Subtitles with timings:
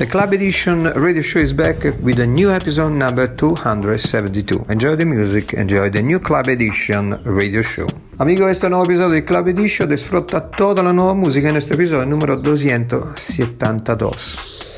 [0.00, 4.64] The Club Edition radio show is back with a new episode number 272.
[4.70, 7.84] Enjoy the music, enjoy the new Club Edition radio show.
[8.16, 12.06] Amigo, este nuevo episodio del Club Edition disfruta toda la nueva música en este episodio
[12.06, 14.69] número 272.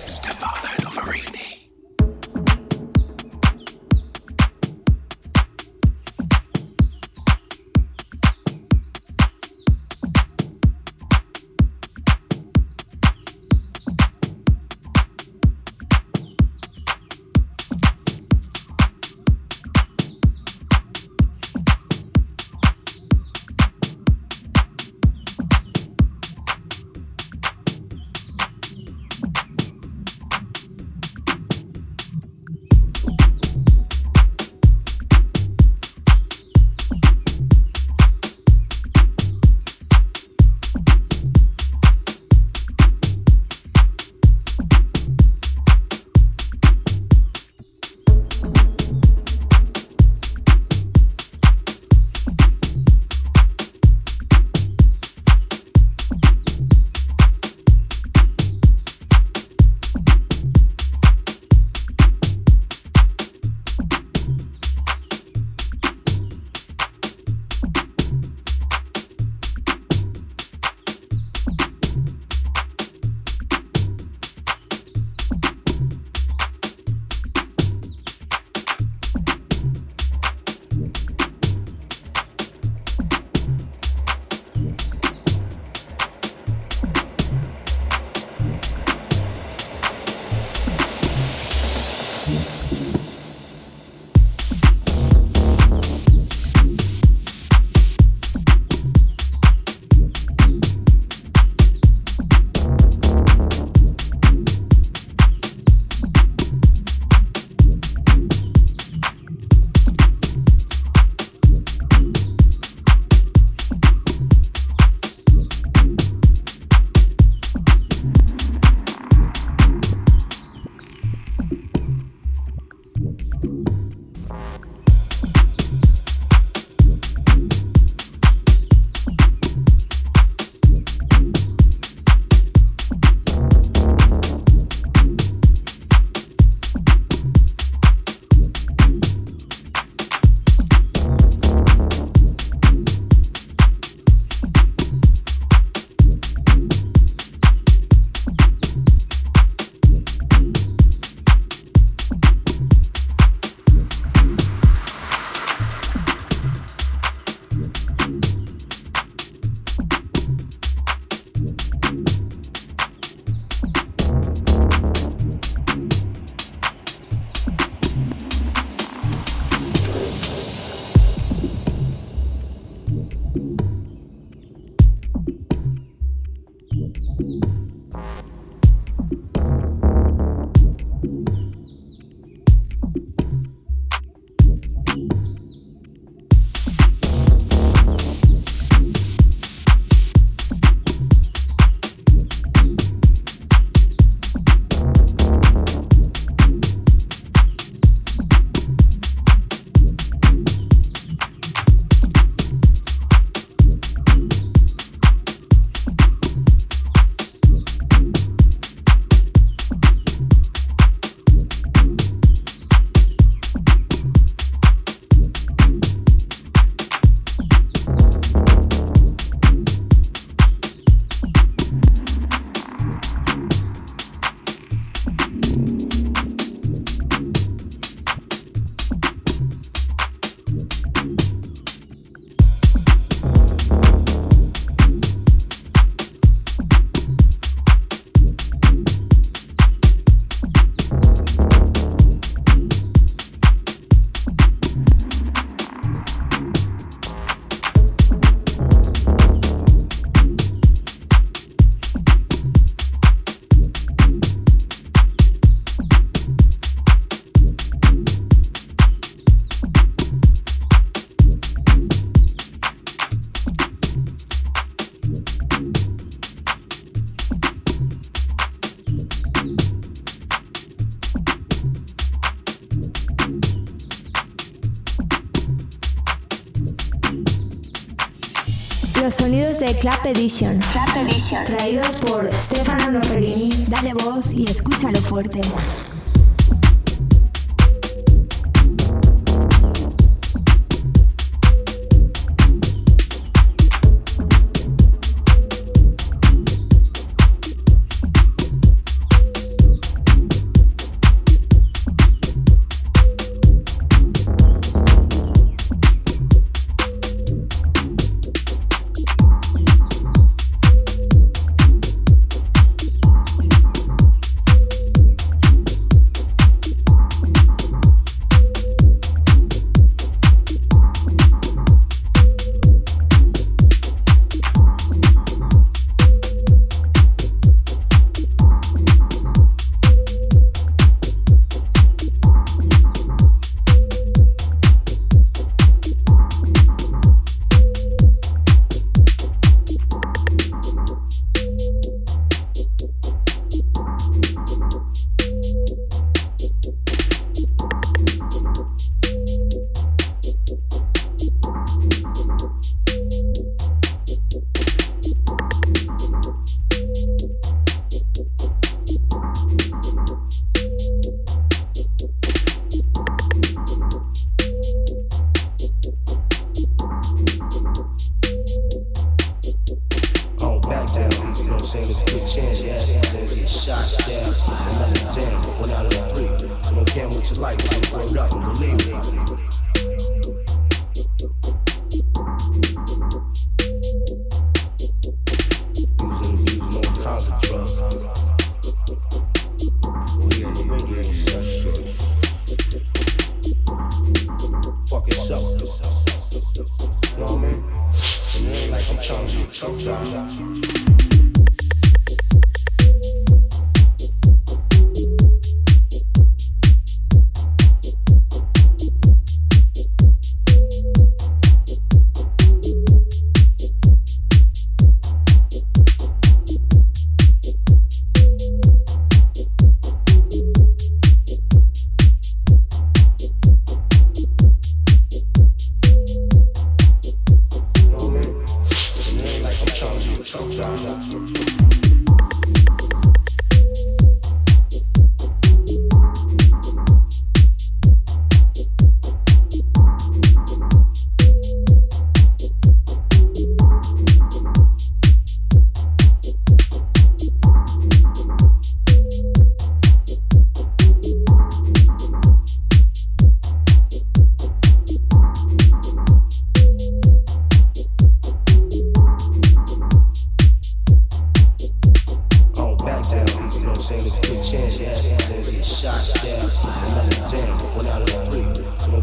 [279.67, 280.59] De Clap Edition.
[280.73, 281.45] Clap Edition.
[281.45, 283.49] Traídos por Stefano Noferini.
[283.69, 285.41] Dale voz y escúchalo fuerte.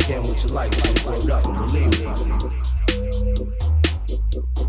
[0.09, 0.71] can with your life.
[1.03, 1.99] grow up and believe
[4.59, 4.68] me.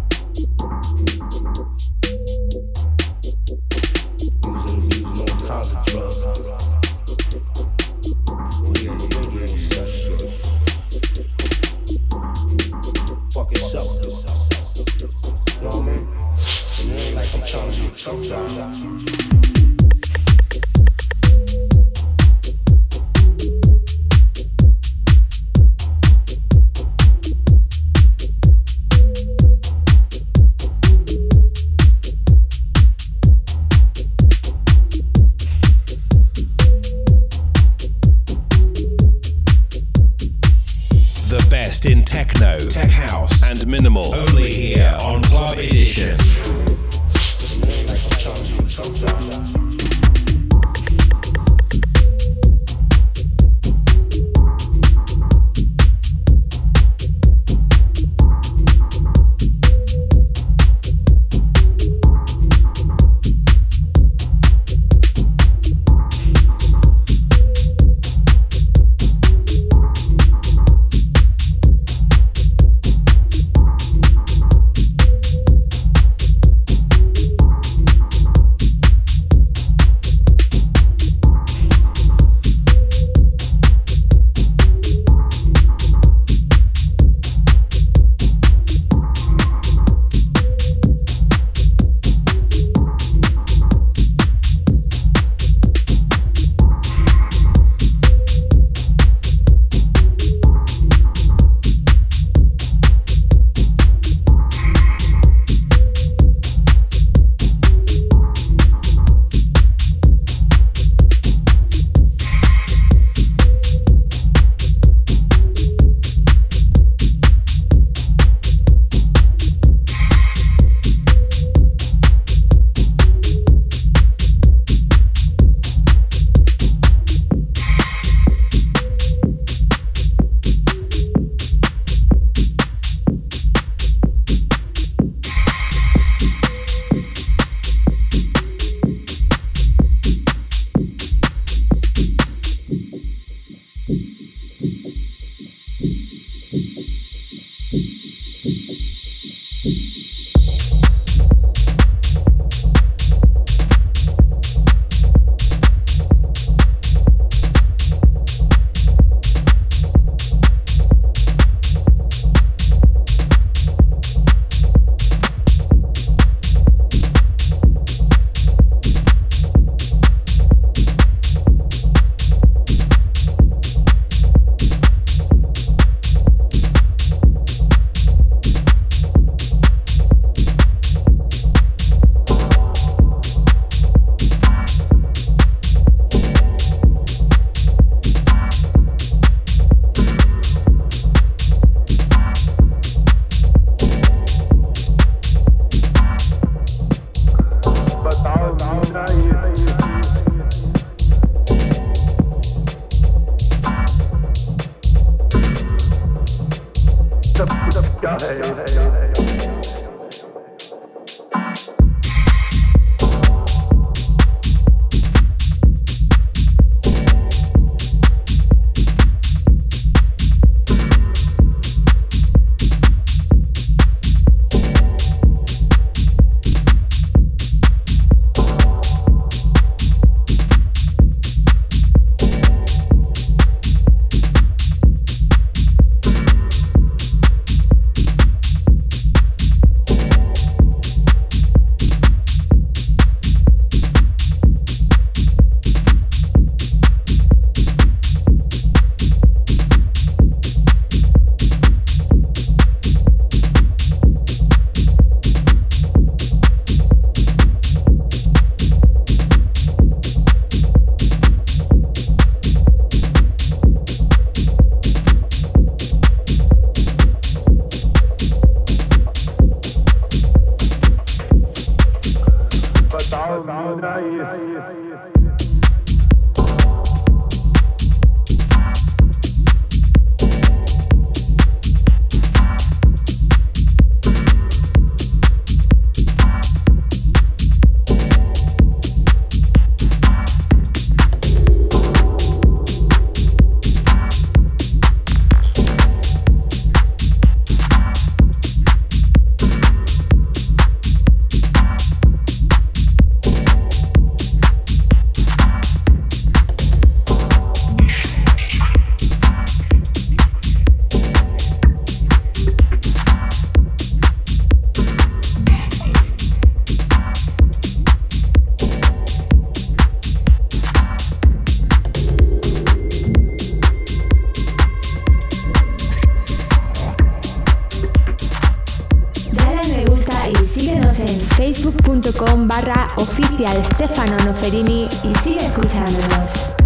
[332.11, 336.60] facebook.com barra oficial Stefano Noferini y sigue escuchándonos.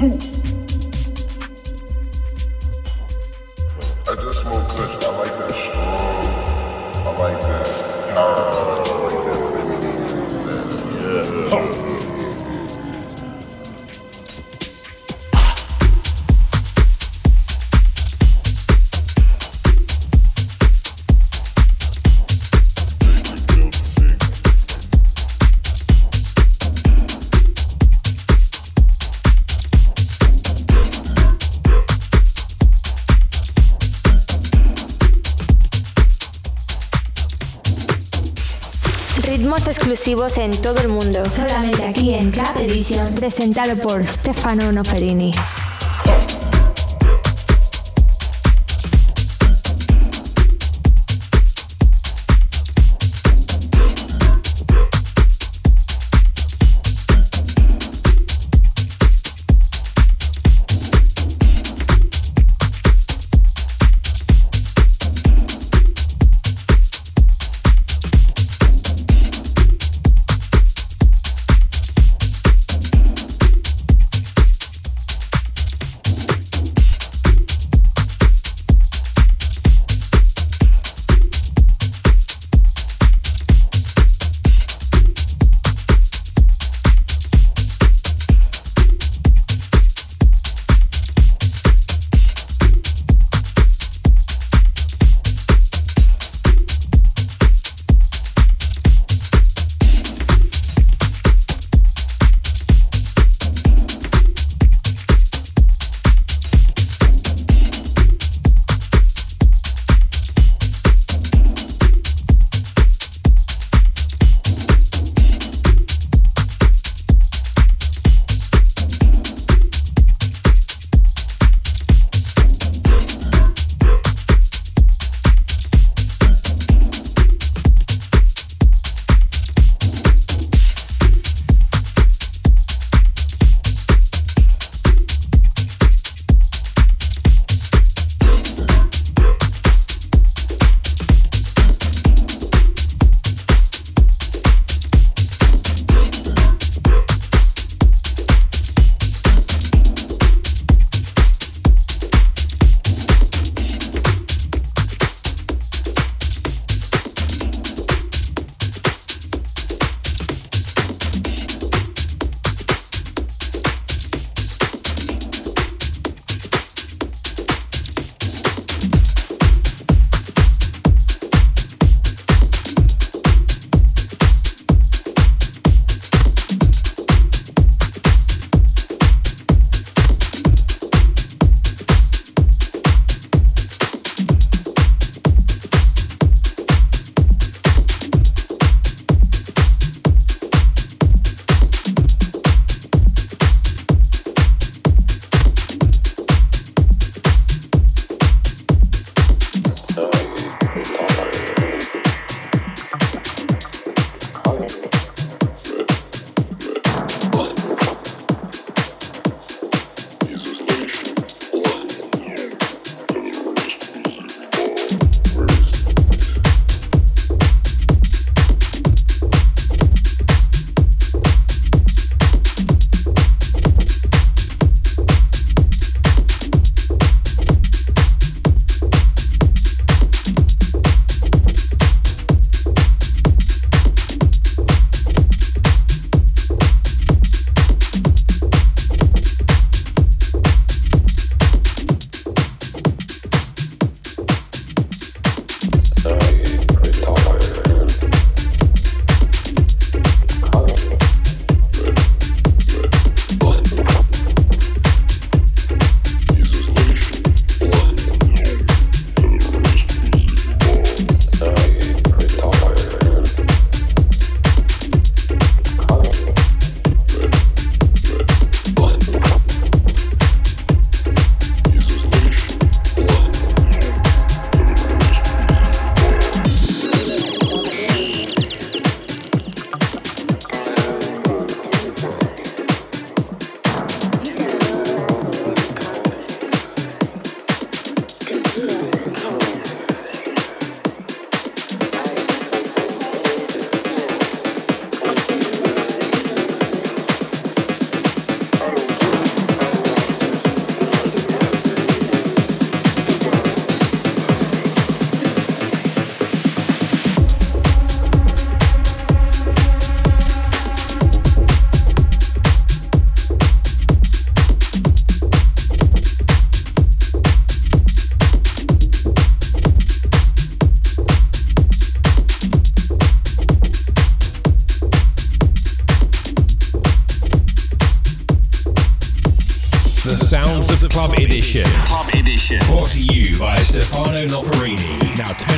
[0.00, 0.29] two.
[40.10, 41.24] En todo el mundo.
[41.24, 45.30] Solamente aquí en Club Edition, presentado por Stefano Noferini.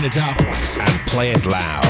[0.03, 1.82] Turn it up and play it loud.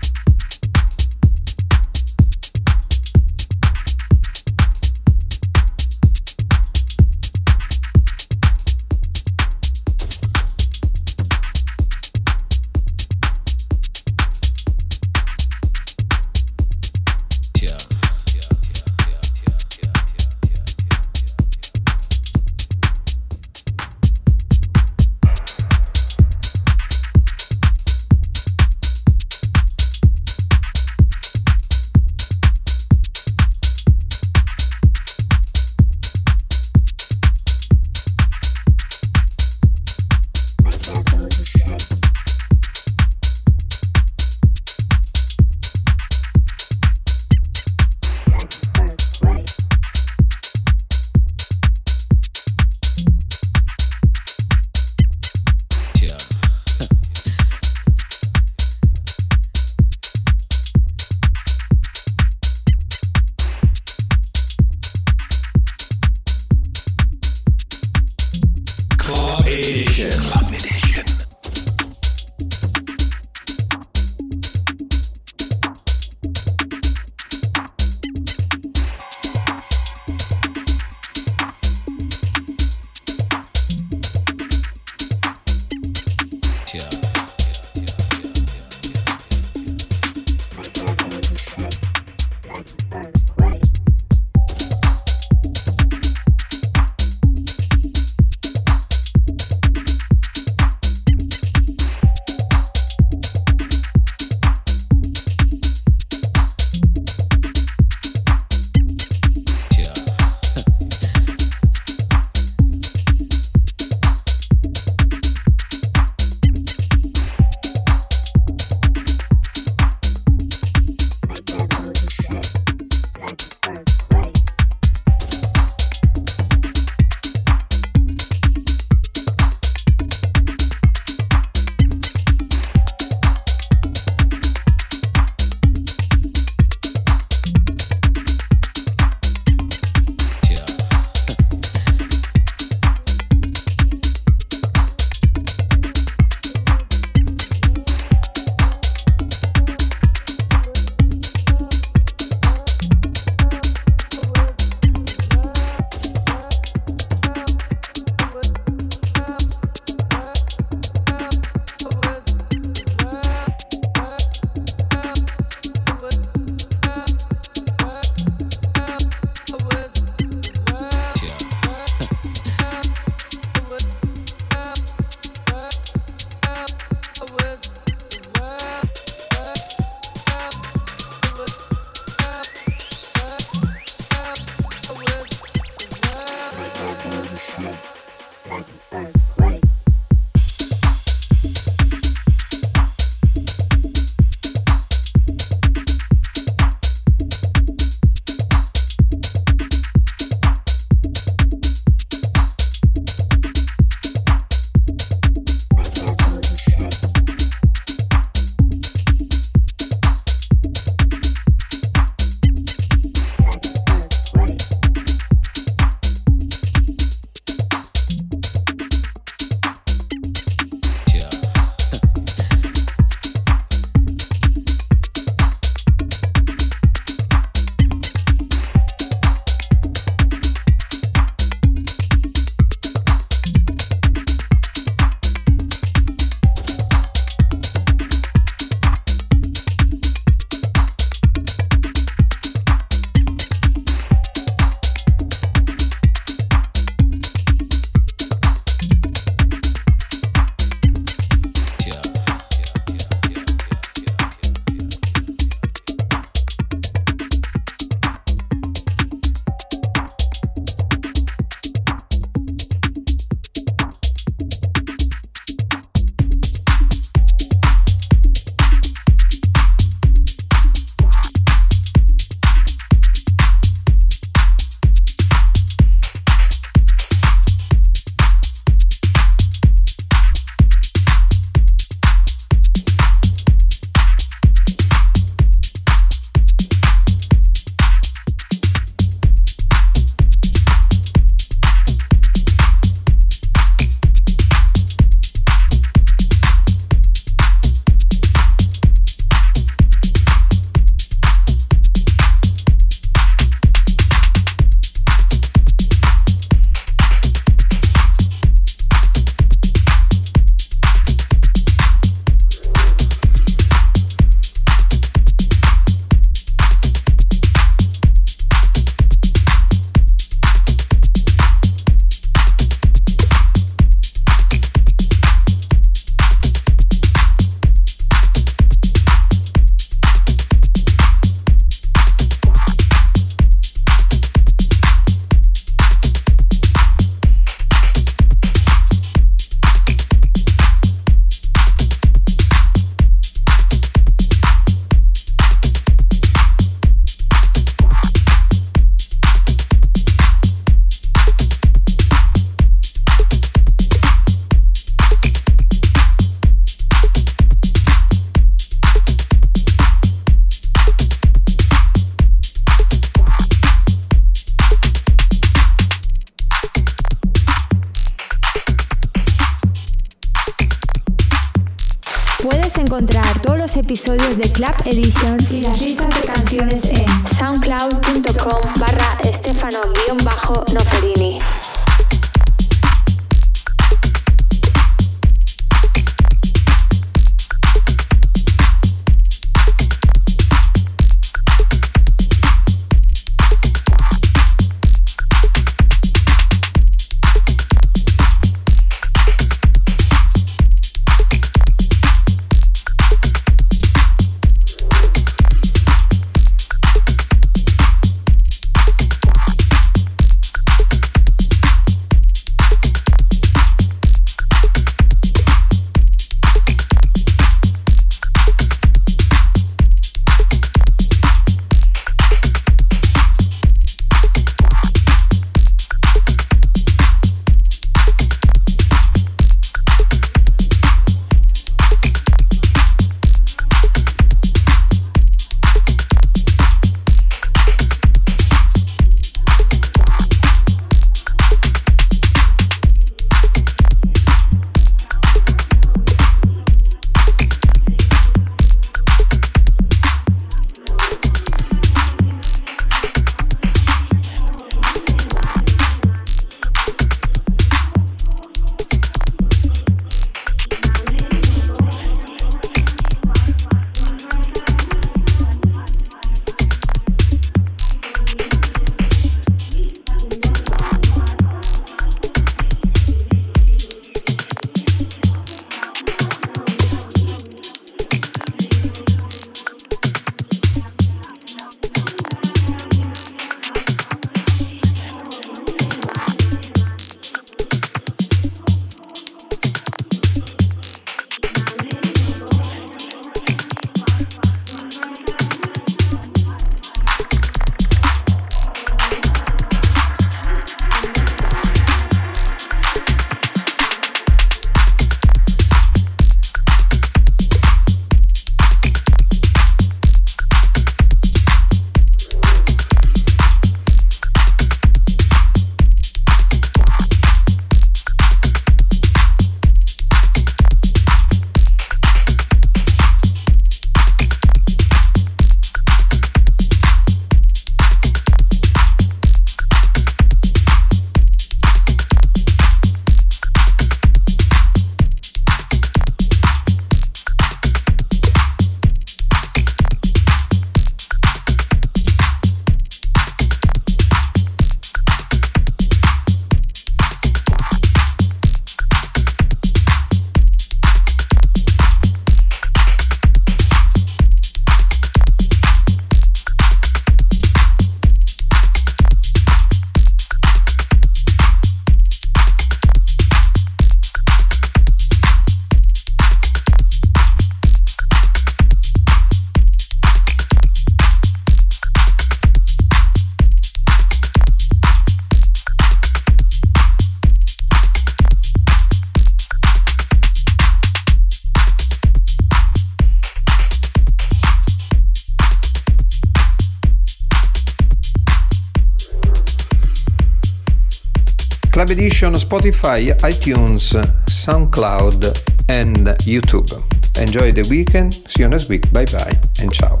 [592.00, 593.92] Edition Spotify, iTunes,
[594.24, 595.22] SoundCloud
[595.68, 596.72] and YouTube.
[597.20, 600.00] Enjoy the weekend, see you next week, bye bye and ciao.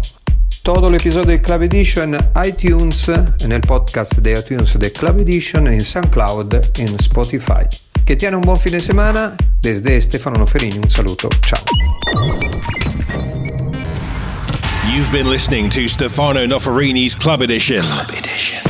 [0.64, 3.10] Todo el episodio de Club Edition iTunes,
[3.44, 7.68] en el podcast de iTunes de Club Edition, en SoundCloud, en Spotify.
[8.06, 9.36] Que tiene un buen fin de semana.
[9.60, 11.28] Desde Stefano Noferini un saluto.
[11.44, 11.60] Ciao.
[14.90, 17.82] You've been listening to Stefano Noferini's Club Edition.
[17.82, 18.69] Club Edition.